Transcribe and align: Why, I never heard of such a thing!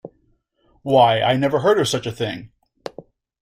Why, 0.81 1.21
I 1.21 1.35
never 1.35 1.59
heard 1.59 1.79
of 1.79 1.87
such 1.87 2.07
a 2.07 2.11
thing! 2.11 2.51